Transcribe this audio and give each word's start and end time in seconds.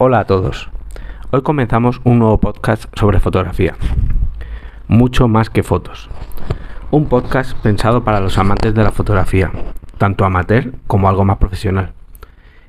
Hola 0.00 0.20
a 0.20 0.24
todos. 0.24 0.70
Hoy 1.32 1.42
comenzamos 1.42 2.00
un 2.04 2.20
nuevo 2.20 2.38
podcast 2.38 2.84
sobre 2.96 3.20
fotografía. 3.20 3.74
Mucho 4.86 5.26
más 5.26 5.50
que 5.50 5.62
fotos. 5.62 6.08
Un 6.90 7.06
podcast 7.06 7.58
pensado 7.58 8.04
para 8.04 8.20
los 8.20 8.38
amantes 8.38 8.74
de 8.74 8.82
la 8.84 8.92
fotografía, 8.92 9.50
tanto 9.98 10.24
amateur 10.24 10.72
como 10.86 11.08
algo 11.08 11.24
más 11.24 11.38
profesional. 11.38 11.92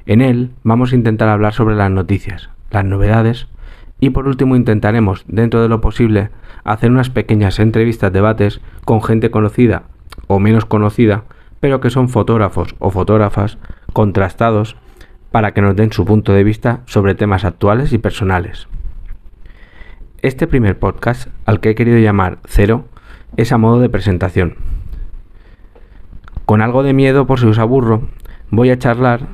En 0.06 0.22
él 0.22 0.52
vamos 0.64 0.92
a 0.92 0.96
intentar 0.96 1.30
hablar 1.30 1.54
sobre 1.54 1.76
las 1.76 1.92
noticias, 1.92 2.50
las 2.72 2.84
novedades 2.84 3.48
y 4.00 4.10
por 4.10 4.28
último 4.28 4.56
intentaremos, 4.56 5.24
dentro 5.28 5.62
de 5.62 5.70
lo 5.70 5.82
posible, 5.82 6.32
hacer 6.64 6.90
unas 6.90 7.10
pequeñas 7.10 7.60
entrevistas, 7.60 8.12
debates 8.12 8.60
con 8.86 9.04
gente 9.04 9.30
conocida 9.30 9.84
o 10.30 10.40
menos 10.40 10.66
conocida, 10.66 11.24
pero 11.60 11.82
que 11.82 11.90
son 11.90 12.08
fotógrafos 12.08 12.76
o 12.78 12.92
fotógrafas 12.92 13.58
contrastados 13.94 14.78
para 15.32 15.54
que 15.54 15.62
nos 15.62 15.76
den 15.76 15.92
su 15.92 16.06
punto 16.06 16.34
de 16.34 16.44
vista 16.44 16.82
sobre 16.86 17.16
temas 17.16 17.44
actuales 17.46 17.92
y 17.94 17.98
personales. 17.98 18.68
Este 20.22 20.46
primer 20.46 20.78
podcast, 20.78 21.30
al 21.46 21.60
que 21.60 21.72
he 21.72 21.76
querido 21.76 21.98
llamar 21.98 22.38
Cero, 22.46 22.86
es 23.38 23.52
a 23.52 23.58
modo 23.58 23.80
de 23.80 23.90
presentación. 23.90 24.56
Con 26.46 26.62
algo 26.62 26.84
de 26.84 26.94
miedo 26.94 27.26
por 27.26 27.40
si 27.40 27.48
os 27.48 27.58
aburro, 27.58 28.04
voy 28.52 28.70
a 28.70 28.78
charlar 28.78 29.30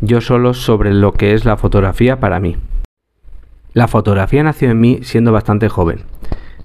yo 0.00 0.20
solo 0.20 0.54
sobre 0.54 0.92
lo 0.92 1.12
que 1.12 1.34
es 1.34 1.44
la 1.44 1.56
fotografía 1.56 2.18
para 2.18 2.40
mí. 2.40 2.56
La 3.74 3.86
fotografía 3.86 4.42
nació 4.42 4.70
en 4.70 4.80
mí 4.80 4.98
siendo 5.02 5.30
bastante 5.30 5.68
joven. 5.68 6.02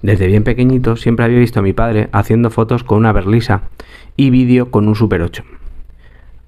Desde 0.02 0.26
bien 0.26 0.44
pequeñito 0.44 0.96
siempre 0.96 1.24
había 1.24 1.38
visto 1.38 1.60
a 1.60 1.62
mi 1.62 1.72
padre 1.72 2.08
haciendo 2.12 2.50
fotos 2.50 2.84
con 2.84 2.98
una 2.98 3.12
berlisa 3.12 3.62
y 4.16 4.30
vídeo 4.30 4.70
con 4.70 4.88
un 4.88 4.94
Super 4.94 5.22
8. 5.22 5.42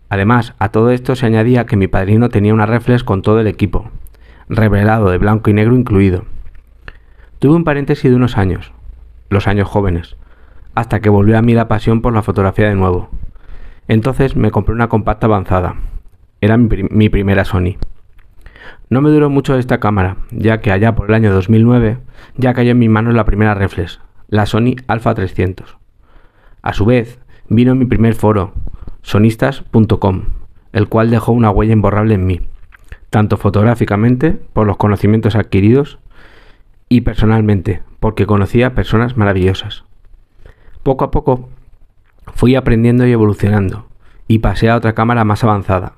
Además, 0.08 0.54
a 0.58 0.70
todo 0.70 0.90
esto 0.90 1.14
se 1.14 1.26
añadía 1.26 1.66
que 1.66 1.76
mi 1.76 1.86
padrino 1.86 2.28
tenía 2.28 2.54
una 2.54 2.66
reflex 2.66 3.04
con 3.04 3.22
todo 3.22 3.40
el 3.40 3.46
equipo, 3.46 3.90
revelado 4.48 5.10
de 5.10 5.18
blanco 5.18 5.50
y 5.50 5.52
negro 5.52 5.76
incluido. 5.76 6.24
Tuve 7.38 7.54
un 7.54 7.64
paréntesis 7.64 8.10
de 8.10 8.16
unos 8.16 8.36
años, 8.36 8.72
los 9.30 9.46
años 9.46 9.68
jóvenes, 9.68 10.16
hasta 10.74 11.00
que 11.00 11.08
volvió 11.08 11.38
a 11.38 11.42
mí 11.42 11.54
la 11.54 11.68
pasión 11.68 12.02
por 12.02 12.12
la 12.12 12.22
fotografía 12.22 12.68
de 12.68 12.74
nuevo. 12.74 13.10
Entonces 13.88 14.36
me 14.36 14.50
compré 14.50 14.74
una 14.74 14.88
compacta 14.88 15.26
avanzada. 15.26 15.76
Era 16.40 16.56
mi, 16.56 17.08
primera 17.08 17.44
Sony. 17.44 17.76
No 18.90 19.00
me 19.02 19.10
duró 19.10 19.30
mucho 19.30 19.56
esta 19.56 19.78
cámara, 19.78 20.16
ya 20.32 20.60
que 20.60 20.72
allá 20.72 20.96
por 20.96 21.08
el 21.08 21.14
año 21.14 21.32
2009 21.32 21.98
ya 22.36 22.54
cayó 22.54 22.72
en 22.72 22.80
mis 22.80 22.90
manos 22.90 23.14
la 23.14 23.24
primera 23.24 23.54
reflex, 23.54 24.00
la 24.26 24.46
Sony 24.46 24.74
Alpha 24.88 25.14
300. 25.14 25.76
A 26.60 26.72
su 26.72 26.84
vez, 26.84 27.20
vino 27.48 27.76
mi 27.76 27.84
primer 27.84 28.14
foro, 28.14 28.52
sonistas.com, 29.02 30.22
el 30.72 30.88
cual 30.88 31.08
dejó 31.08 31.30
una 31.30 31.52
huella 31.52 31.72
imborrable 31.72 32.14
en 32.14 32.26
mí, 32.26 32.40
tanto 33.10 33.36
fotográficamente 33.36 34.32
por 34.32 34.66
los 34.66 34.76
conocimientos 34.76 35.36
adquiridos 35.36 36.00
y 36.88 37.02
personalmente 37.02 37.82
porque 38.00 38.26
conocía 38.26 38.74
personas 38.74 39.16
maravillosas. 39.16 39.84
Poco 40.82 41.04
a 41.04 41.12
poco 41.12 41.48
fui 42.34 42.56
aprendiendo 42.56 43.06
y 43.06 43.12
evolucionando 43.12 43.86
y 44.26 44.40
pasé 44.40 44.68
a 44.68 44.74
otra 44.74 44.94
cámara 44.94 45.24
más 45.24 45.44
avanzada 45.44 45.92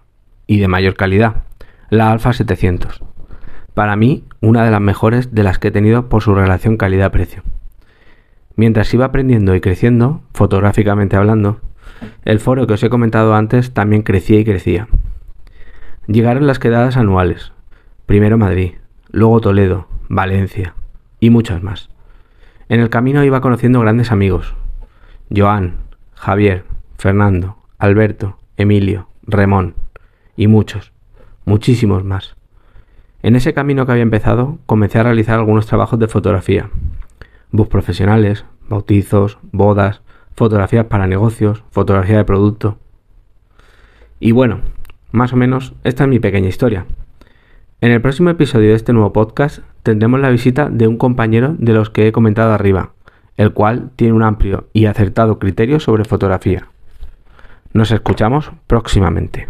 y 0.47 0.59
de 0.59 0.69
mayor 0.69 0.95
calidad, 0.95 1.42
la 1.93 2.11
Alpha 2.11 2.33
700. 2.33 3.03
Para 3.75 3.97
mí, 3.97 4.25
una 4.41 4.65
de 4.65 4.71
las 4.71 4.81
mejores 4.81 5.35
de 5.35 5.43
las 5.43 5.59
que 5.59 5.69
he 5.69 5.73
tenido 5.73 6.09
por 6.09 6.23
su 6.23 6.35
relación 6.35 6.79
calidad-precio. 6.79 7.43
Mientras 8.57 8.95
iba 8.95 9.05
aprendiendo 9.05 9.55
y 9.55 9.61
creciendo, 9.61 10.23
fotográficamente 10.33 11.17
hablando, 11.17 11.61
el 12.25 12.41
foro 12.41 12.67
que 12.67 12.73
os 12.73 12.83
he 12.83 12.89
comentado 12.89 13.35
antes 13.35 13.75
también 13.75 14.01
crecía 14.01 14.41
y 14.41 14.45
crecía. 14.47 14.89
Llegaron 16.07 16.47
las 16.47 16.59
quedadas 16.59 16.97
anuales, 16.97 17.53
primero 18.07 18.39
Madrid, 18.39 18.73
luego 19.11 19.43
Toledo, 19.43 19.87
Valencia 20.09 20.75
y 21.21 21.29
muchas 21.29 21.63
más. 21.63 21.91
En 22.71 22.81
el 22.81 22.89
camino 22.89 23.23
iba 23.23 23.43
conociendo 23.43 23.81
grandes 23.81 24.13
amigos, 24.13 24.55
Joan, 25.31 25.77
Javier, 26.15 26.65
Fernando, 26.97 27.59
Alberto, 27.77 28.39
Emilio, 28.57 29.09
Remón 29.27 29.75
y 30.37 30.47
muchos, 30.47 30.92
muchísimos 31.45 32.05
más. 32.05 32.37
En 33.23 33.37
ese 33.37 33.55
camino 33.55 33.87
que 33.87 33.93
había 33.93 34.03
empezado, 34.03 34.59
comencé 34.67 34.99
a 34.99 35.05
realizar 35.05 35.39
algunos 35.39 35.67
trabajos 35.67 35.99
de 35.99 36.09
fotografía, 36.09 36.71
bus 37.51 37.69
profesionales, 37.69 38.45
bautizos, 38.69 39.39
bodas, 39.53 40.03
fotografías 40.35 40.87
para 40.87 41.07
negocios, 41.07 41.63
fotografía 41.71 42.17
de 42.17 42.25
producto. 42.25 42.79
Y 44.19 44.33
bueno, 44.33 44.61
más 45.13 45.33
o 45.33 45.37
menos 45.37 45.75
esta 45.85 46.05
es 46.05 46.11
mi 46.11 46.19
pequeña 46.19 46.49
historia. 46.49 46.87
En 47.81 47.93
el 47.93 48.01
próximo 48.01 48.31
episodio 48.31 48.71
de 48.71 48.77
este 48.77 48.93
nuevo 48.93 49.13
podcast 49.13 49.61
tendremos 49.83 50.21
la 50.21 50.31
visita 50.31 50.69
de 50.71 50.87
un 50.87 50.97
compañero 50.97 51.55
de 51.59 51.73
los 51.73 51.91
que 51.91 52.07
he 52.07 52.13
comentado 52.13 52.53
arriba, 52.53 52.93
el 53.37 53.53
cual 53.53 53.91
tiene 53.97 54.15
un 54.15 54.23
amplio 54.23 54.69
y 54.73 54.87
acertado 54.87 55.39
criterio 55.39 55.81
sobre 55.81 56.05
fotografía. 56.05 56.69
Nos 57.73 57.91
escuchamos 57.91 58.53
próximamente. 58.67 59.49